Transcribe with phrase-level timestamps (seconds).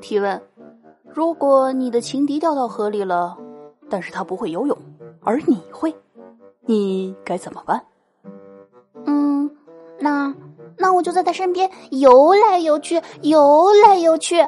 [0.00, 0.40] 提问：
[1.04, 3.36] 如果你的情敌掉到河里了，
[3.88, 4.76] 但是他不会游泳，
[5.22, 5.94] 而你会，
[6.62, 7.84] 你该怎么办？
[9.06, 9.50] 嗯，
[9.98, 10.34] 那
[10.76, 14.46] 那我就在他身边游来游去，游来游去。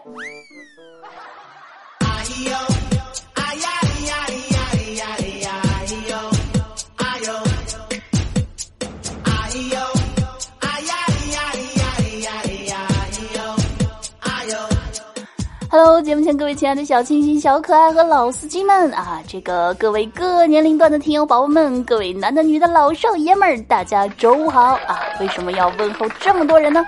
[16.11, 24.99] 节目前各位亲爱的小清新、小可爱和老司机们啊，这个各位各年龄段的听友宝宝们，各位男的、女的、老少爷们儿，大家周五好啊！
[25.21, 26.85] 为什么要问候这么多人呢？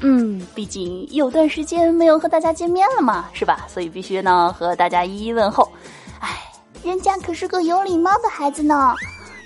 [0.00, 3.66] 嗯，毕竟有段时间没有和大家见面了嘛，是吧？
[3.68, 5.70] 所以必须呢和大家一一问候。
[6.20, 6.30] 哎，
[6.82, 8.94] 人家可是个有礼貌的孩子呢，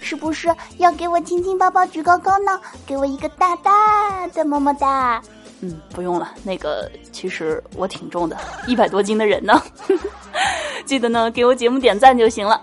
[0.01, 2.61] 是不是要给我亲亲抱抱举高高呢？
[2.87, 5.21] 给我一个大大的么么哒！
[5.61, 6.33] 嗯，不用了。
[6.45, 8.37] 那个，其实我挺重的，
[8.67, 9.61] 一百多斤的人呢。
[10.87, 12.61] 记得呢，给我节目点赞就行了。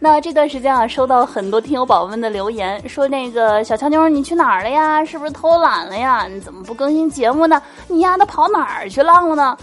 [0.00, 5.04] 那这段时间啊，收到很多听友宝宝们的留言，说那个小乔妞你去哪儿了呀？
[5.04, 6.26] 是不是偷懒了呀？
[6.26, 7.60] 你怎么不更新节目呢？
[7.86, 9.56] 你丫的跑哪儿去浪了呢？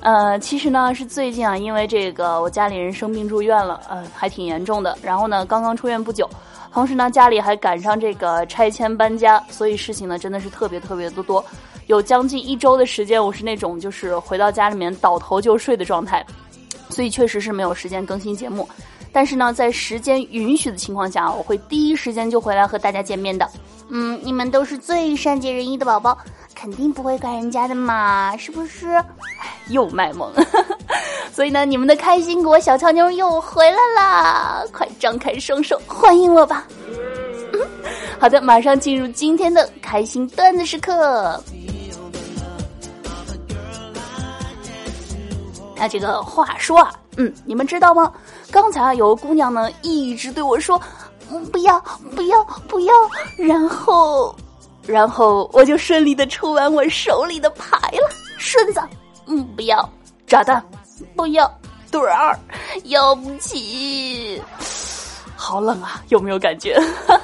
[0.00, 4.96] 呃，其实呢，是最近啊，因为这个我家里人生病住院了，呃，还挺严重的。
[5.02, 6.28] 然后呢，刚刚出院不久，
[6.72, 11.44] 同时呢，家里还赶上这个拆迁搬家，所以事情呢，真的是特别特别的多。
[11.90, 16.24] 有将近一周的时间，我是那种就是回到家里面倒头就睡的状态，
[16.88, 18.68] 所以确实是没有时间更新节目。
[19.12, 23.44] 但是呢，在时间允许的情况下，我会第一时间就回来和大家见面的。
[23.88, 26.16] 嗯，你们都是最善解人意的宝宝，
[26.54, 28.90] 肯定不会怪人家的嘛，是不是？
[28.90, 29.04] 哎，
[29.66, 30.32] 又卖萌。
[31.34, 34.62] 所以呢，你们的开心果小俏妞又回来啦！
[34.72, 36.68] 快张开双手欢迎我吧。
[38.20, 41.42] 好的，马上进入今天的开心段子时刻。
[45.80, 48.12] 那这个话说啊，嗯，你们知道吗？
[48.52, 50.78] 刚才啊，有个姑娘呢，一直对我说，
[51.50, 51.80] 不要，
[52.14, 52.92] 不要，不要，
[53.38, 54.36] 然后，
[54.86, 58.10] 然后我就顺利的抽完我手里的牌了。
[58.36, 58.82] 顺子，
[59.24, 59.88] 嗯，不要，
[60.26, 60.62] 炸弹，
[61.16, 61.50] 不要，
[61.90, 62.38] 对儿，
[62.84, 64.42] 要不起。
[65.34, 66.78] 好冷啊，有没有感觉？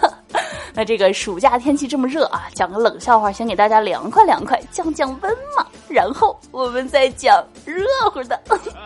[0.72, 5.65] 那这个暑假天气这么热啊，讲个冷笑话，先给大家凉快凉快，降降温嘛。
[5.88, 8.40] 然后我们再讲热乎的。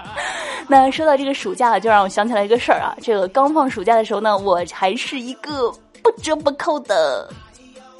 [0.69, 2.95] 那说到这个暑假，就让我想起来一个事儿啊。
[3.03, 5.71] 这个刚放暑假的时候呢，我还是一个
[6.03, 7.29] 不折不扣的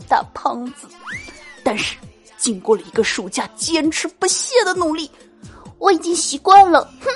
[0.09, 0.87] 大胖子。
[1.63, 1.97] 但是
[2.37, 5.11] 经过了一个暑假坚持不懈的努力，
[5.79, 6.89] 我已经习惯了。
[7.01, 7.11] 哼。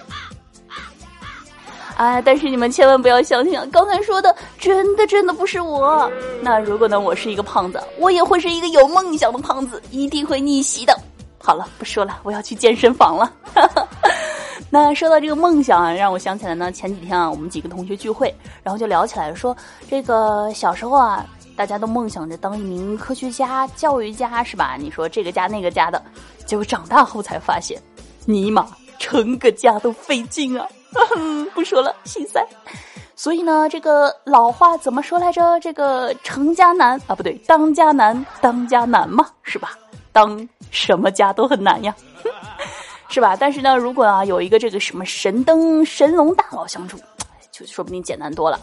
[1.97, 3.65] 哎，但是你们千万不要相信啊！
[3.71, 6.11] 刚才说的真的真的不是我。
[6.43, 10.93] 那如果呢，我是一个胖子，我也会是一个有梦想的胖子，一定会逆袭的。
[11.45, 13.31] 好了，不说了，我要去健身房了。
[14.71, 19.55] 那说到这个梦想啊，让我想起来呢，前几天啊，我们几个同学聚会，然后就聊起来，说
[19.91, 21.25] 这个小时候啊，
[21.55, 24.77] 大家都梦想着当一名科学家、教育家，是吧？
[24.79, 26.03] 你说这个家那个家的，
[26.47, 27.79] 结果长大后才发现，
[28.25, 28.67] 尼玛，
[28.99, 30.67] 成个家都费劲啊。
[31.55, 32.43] 不说了，心塞。
[33.15, 35.61] 所以呢，这个老话怎么说来着？
[35.61, 39.79] 这个成家难啊，不对，当家难，当家难嘛，是吧？
[40.15, 41.95] 当什么家都很难呀，
[43.11, 43.37] 是吧？
[43.37, 46.97] 但是呢，如果啊有一个这个什么神灯神龙大佬相助，
[47.51, 48.59] 就说不定简单多了。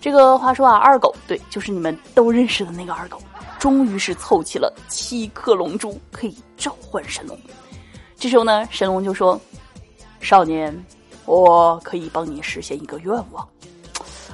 [0.00, 3.18] 这个话说啊，二狗对，就是你们都认识的那个二狗，
[3.58, 7.36] 终于是凑齐了七颗龙珠，可以召唤神龙。
[8.16, 9.40] 这时候呢，神龙就说
[10.20, 10.72] ：“少年。”
[11.24, 13.48] 我可以帮你实现一个愿望。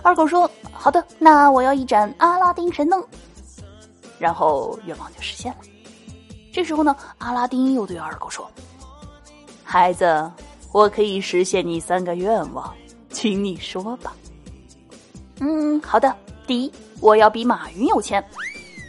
[0.03, 3.05] 二狗说：“好的，那我要一盏阿拉丁神灯。”
[4.19, 5.59] 然后愿望就实现了。
[6.59, 8.51] 这时候呢，阿拉丁又对二狗说
[9.63, 10.29] ：“孩子，
[10.73, 12.75] 我可以实现你三个愿望，
[13.11, 14.13] 请你说吧。”
[15.39, 16.13] 嗯，好的。
[16.49, 18.21] 第一，我要比马云有钱；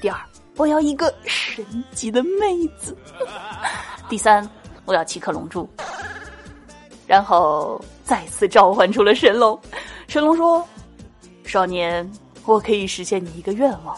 [0.01, 0.19] 第二，
[0.55, 2.91] 我要一个神级的妹子；
[4.09, 4.49] 第三，
[4.85, 5.69] 我要七颗龙珠。
[7.05, 9.59] 然后再次召唤出了神龙，
[10.07, 10.67] 神龙说
[11.45, 12.11] ：“少年，
[12.45, 13.95] 我可以实现你一个愿望。”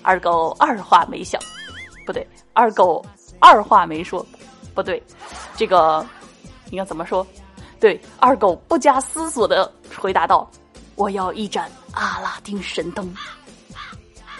[0.00, 1.38] 二狗二话没想，
[2.08, 3.04] 不对，二狗
[3.38, 4.24] 二话没说，
[4.74, 5.02] 不对，
[5.54, 6.02] 这个
[6.70, 7.26] 应该怎么说？
[7.78, 10.50] 对，二狗不加思索的回答道
[10.96, 13.14] ：“我要一盏阿拉丁神灯。”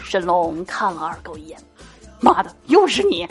[0.03, 1.61] 神龙看了二狗一眼，
[2.20, 3.29] 妈的，又是你！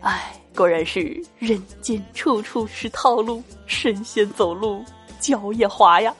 [0.00, 0.36] 哎。
[0.54, 4.84] 果然是人间处处是套路，神仙走路
[5.18, 6.14] 脚也滑呀。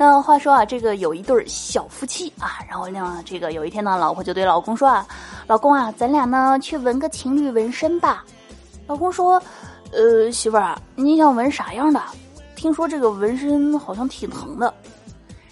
[0.00, 5.06] 那话说啊，这个有一对小夫妻啊，然后呢，这个有一天呢，老婆就对老公说啊
[5.46, 8.24] ：“老公啊，咱俩呢去纹个情侣纹身吧。”
[8.88, 9.34] 老公说
[9.92, 12.00] ：“呃，媳妇儿啊，你想纹啥样的？
[12.56, 14.72] 听说这个纹身好像挺疼的。”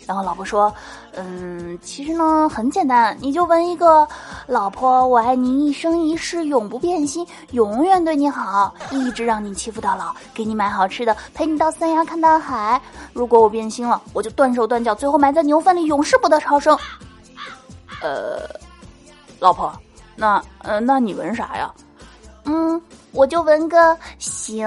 [0.09, 0.75] 然后老婆说
[1.13, 4.09] ：“嗯，其实呢很简单，你就纹一个
[4.49, 12.81] ‘老婆，我爱你一生一世，永不变心，永远对你好，一直让你欺负到老，给你买好吃的，陪你到三亚看大海。
[13.13, 16.75] 如果我变心了，我就断手断脚，最后埋在牛粪里，永世不得超生。”
[18.01, 18.49] 呃，
[19.39, 19.71] 老婆，
[20.17, 21.71] 那呃，那你纹啥呀？
[22.47, 22.81] 嗯，
[23.13, 24.67] 我就纹个行。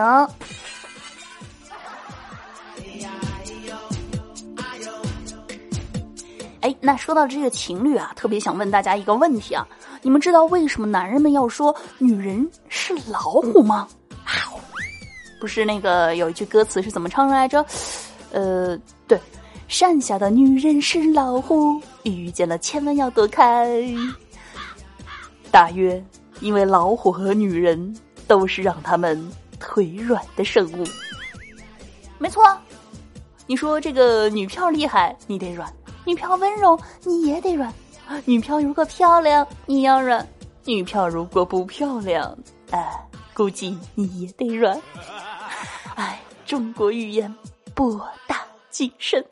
[6.80, 9.68] 那说到这个情侣啊，特别想问大家一个问题啊，
[10.02, 13.88] 你们知道为什么男人们要说女人是老虎吗？
[15.42, 17.66] 不是那个有一句歌词是怎么唱来着？
[18.32, 18.78] 呃，
[19.08, 19.20] 对，
[19.68, 23.84] 山下的女人是老虎，遇见了千万要躲开。
[25.50, 26.02] 大约
[26.40, 27.94] 因为老虎和女人
[28.28, 29.20] 都是让他们
[29.60, 30.86] 腿软的生物。
[32.20, 32.44] 没错，
[33.48, 35.68] 你说这个女票厉害，你得软。
[36.06, 37.72] 女票温柔，你也得软；
[38.26, 40.26] 女票如果漂亮，你要软；
[40.66, 42.38] 女票如果不漂亮，
[42.72, 44.80] 哎，估计你也得软。
[45.96, 47.34] 哎，中国语言
[47.74, 49.24] 博大精深。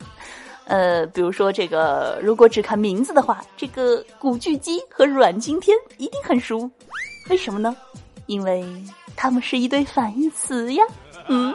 [0.64, 6.70] 呃，比如说这个，如果只看名字的话，这个古巨基和阮经天一定很熟。
[7.28, 7.76] 为什么呢？
[8.26, 8.64] 因为
[9.16, 10.84] 他们是一对反义词呀。
[11.26, 11.52] 嗯，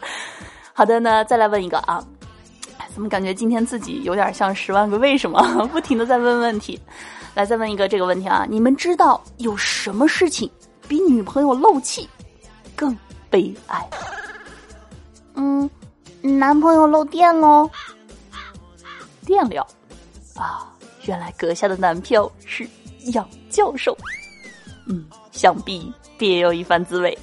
[0.72, 2.02] 好的，那再来问一个啊。
[2.92, 6.78] 怎么感觉今天自己有点像《十万个为什么》， 不停的在问问题？
[7.34, 8.44] 来，再问一个这个问题啊！
[8.48, 10.50] 你们知道有什么事情
[10.88, 12.08] 比女朋友漏气
[12.74, 12.96] 更
[13.30, 13.88] 悲哀？
[15.34, 15.70] 嗯，
[16.20, 17.70] 男朋友漏电喽。
[19.24, 19.64] 电了
[20.34, 20.66] 啊！
[21.02, 22.68] 原来阁下的男票是
[23.12, 23.96] 杨教授。
[24.86, 27.16] 嗯，想必别有一番滋味。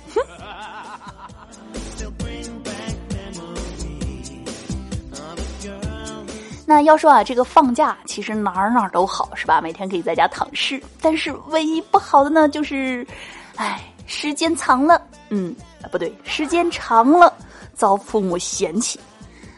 [6.69, 9.62] 那要说啊，这个放假其实哪儿哪儿都好，是吧？
[9.62, 10.84] 每天可以在家躺尸。
[11.02, 13.08] 但是唯一不好的呢，就是，
[13.56, 15.56] 唉，时间长了，嗯，
[15.90, 17.34] 不对，时间长了
[17.74, 19.00] 遭父母嫌弃。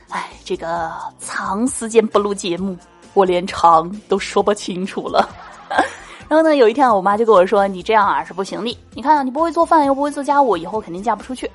[0.09, 2.77] 唉，这个长时间不录节目，
[3.15, 5.27] 我连长都说不清楚了。
[6.29, 8.77] 然后呢，有一天我妈就跟我说：“你这样啊是不行的。
[8.93, 11.49] 你看你不会做饭，又不会做家务，以后肯定嫁不出去。”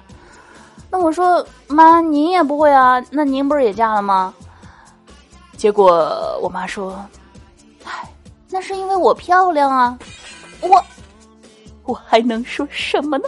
[0.91, 3.01] 那我说：“妈，您也不会啊？
[3.09, 4.35] 那您不是也嫁了吗？”
[5.65, 7.03] 结果我妈说
[7.85, 8.07] ：“唉，
[8.51, 9.99] 那是因为我漂亮啊，
[10.61, 10.85] 我
[11.85, 13.25] 我还能说什么呢？”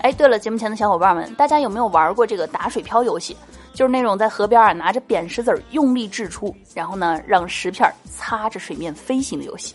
[0.00, 3.36] 哎，对了，节目前的小伙伴们，大家有没有玩过这个打水漂游戏？
[3.74, 9.74] 就是那种在河边啊，拿着扁石子用力掷出，然后呢，让石片擦着水面飞行的游戏。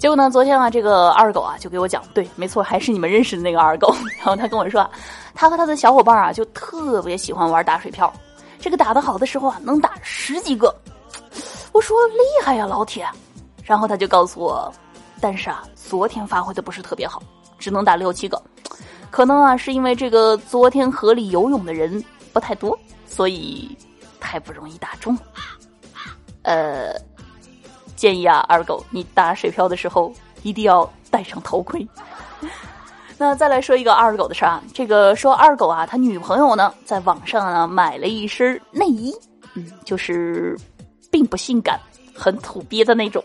[0.00, 3.94] 结果呢，昨天啊，这个二狗啊就给我讲，对，没错，还是你们认识的那个二狗。
[4.16, 4.90] 然后他跟我说，
[5.40, 8.12] 他和他的小伙伴啊就特别喜欢玩打水漂，
[8.58, 10.70] 这个打得好的时候啊能打十几个。
[11.72, 13.08] 我说厉害呀，老铁。
[13.64, 14.70] 然后他就告诉我，
[15.18, 17.22] 但是啊，昨天发挥的不是特别好，
[17.58, 18.38] 只能打六七个。
[19.10, 22.04] 可能啊是因为这个昨天河里游泳的人
[22.34, 23.74] 不太多，所以
[24.20, 25.16] 太不容易打中。
[26.42, 26.92] 呃。
[27.96, 31.88] 建议啊，二狗，你打水漂的时候一定要戴上头盔。
[33.22, 39.14] 那再来说一个二狗的事啊，这个说二狗啊，他女朋友呢在网上呢买了一身内衣，
[39.52, 40.58] 嗯，就是
[41.10, 41.78] 并不性感，
[42.14, 43.22] 很土鳖的那种。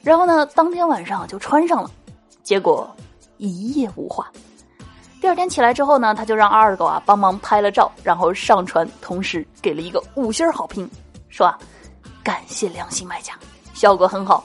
[0.00, 1.90] 然后呢，当天晚上就穿上了，
[2.42, 2.90] 结果
[3.36, 4.26] 一夜无话。
[5.20, 10.90] 第二天起来之后呢，他就让二狗啊帮忙拍了照，然后上传，同时给了一个五星好评，
[11.28, 11.58] 说啊，
[12.22, 13.34] 感谢良心卖家。
[13.74, 14.42] 效果很好，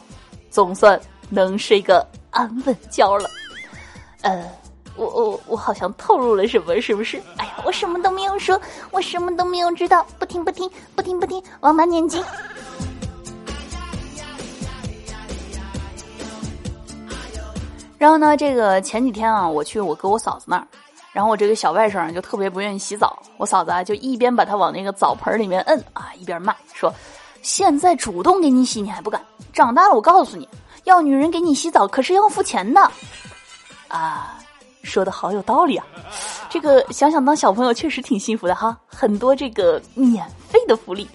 [0.49, 0.99] 总算
[1.29, 3.29] 能睡个安稳觉了。
[4.21, 4.43] 呃，
[4.95, 7.21] 我我我好像透露了什么，是不是？
[7.37, 8.59] 哎呀，我什么都没有说，
[8.91, 10.05] 我什么都没有知道。
[10.17, 12.23] 不听不听不听不听，王八念经。
[17.97, 20.67] 然后呢，这个前几天啊，我去我哥我嫂子那儿，
[21.11, 26.93] 然后我这个小外甥就特别不愿意洗澡，我嫂子啊就一边把他往那个澡盆里面摁啊，一边骂说。
[27.41, 29.21] 现在主动给你洗你还不敢，
[29.53, 30.47] 长大了我告诉你
[30.83, 32.91] 要女人给你洗澡可是要付钱的，
[33.89, 34.39] 啊，
[34.83, 35.85] 说的好有道理啊！
[36.49, 41.07] 这个想想当小朋友确实挺幸福的哈，很多这个免费的福利，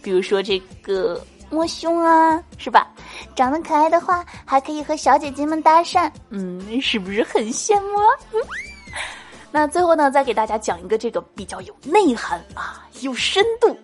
[0.00, 1.20] 比如说这个
[1.50, 2.86] 摸胸啊，是吧？
[3.34, 8.08] 长得可爱的话还可以和小姐姐们搭讪，嗯，是不是很羡慕啊？
[9.50, 13.76] 那最后呢，再给大家讲一个这个比较有内涵啊、有深度、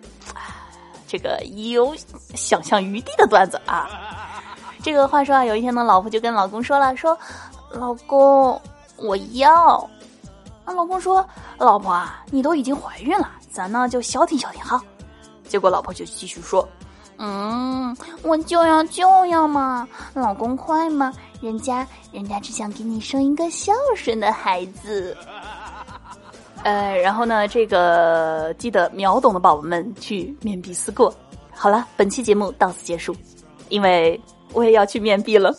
[1.07, 1.95] 这个有
[2.35, 3.89] 想象余地的段子啊。
[4.83, 7.17] 这个话说啊，有一天呢，老婆就跟老公说了，说
[7.71, 8.61] ：“老公，
[8.97, 9.89] 我要。”
[10.65, 11.23] 那老公说
[11.59, 14.81] ：“老婆啊，你都已经怀孕了，咱呢就消停消停哈。”
[15.47, 16.67] 结果老婆就继续说
[17.17, 25.15] ：“嗯，我就要就要嘛，老公快嘛，人家人家只想给你生一个孝顺的孩子。”
[26.63, 31.13] 呃，然后呢，这个记得秒懂的宝宝们去面壁思过。
[31.53, 33.15] 好了，本期节目到此结束，
[33.69, 34.19] 因为
[34.51, 35.55] 我也要去面壁了。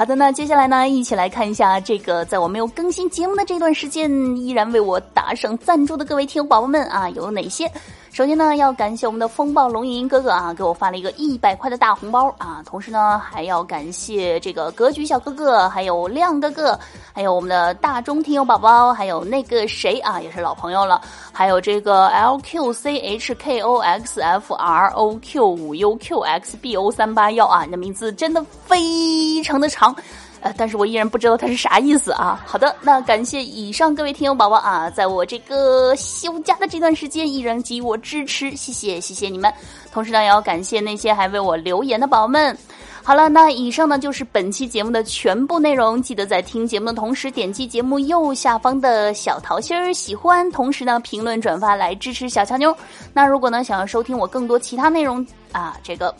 [0.00, 7.70] 好的，那接下来呢，一起来看一下这个在我没有更新节目的这段时间，依然为我打赏赞助的各位听友宝宝们啊，有哪些？
[8.12, 12.60] 首先呢，要感谢我们的风暴龙吟哥哥啊，给我发了一个一百块的大红包啊。
[12.66, 16.78] 同时呢，还要感谢这个格局小哥哥，还有亮哥哥，
[17.12, 21.00] 还有我们的大中听友宝宝，还有那个谁啊，也是老朋友了，
[21.32, 26.56] 还有这个 L Q C H K O X F R O Q 五 U Q X
[26.56, 29.94] B O 三八幺啊，你的名字真的非常的长。
[30.40, 32.42] 呃，但是我依然不知道它是啥意思啊。
[32.46, 39.52] 好的，那感谢以上各位听友宝宝啊，在我这个休假的这段时间依然给予我支持，谢谢谢谢你们。
[39.92, 42.56] 同时呢，也要感谢那些还为我留言的宝宝们。
[43.02, 46.00] 好了，那以上呢就是本期节目的全部内容。
[46.02, 52.76] 记得在听节目的同时，点击节目右下方的小桃心儿，喜欢，同时呢评论转发来支持小乔妞。
[53.12, 56.14] 那如果呢想要收听我更多其他内容啊，这个。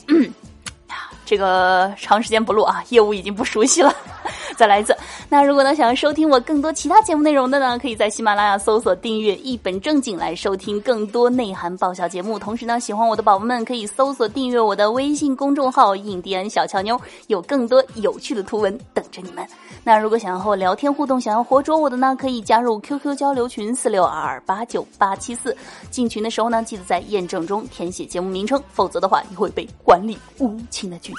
[1.30, 3.94] 这个长时间不录啊，业务已经不熟悉了。
[4.58, 4.94] 再来一次。
[5.28, 12.36] 那如果呢想要收听我更多其他节目内容的呢，可以在喜马拉雅搜索订阅一本正经来收听更多内涵爆笑节目。
[12.36, 19.46] 同时呢，喜欢我的宝宝们可以搜索订阅我的微信公众号“印第安小俏妞”，有更多有趣的图文等着你们。
[19.84, 25.56] 那如果想要和我聊天互动，想要活捉我的呢，可以加入 QQ 交流群四六二二八九八七四。
[25.90, 31.14] 进群的时候呢，记得在验证中填写节目名称，否则的话你会被管理无情的拒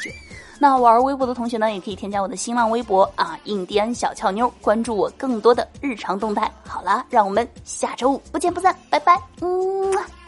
[0.60, 6.52] 那玩微博的同学呢，也可以添加我的新浪微博啊，印第安小俏妞，关注我更多的日常动态。
[6.68, 10.21] 好啦，让我们下周五不见不散，拜拜，嗯。